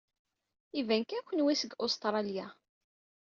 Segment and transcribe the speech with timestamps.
[0.79, 2.47] Iban kan kenwi seg Ustṛalya.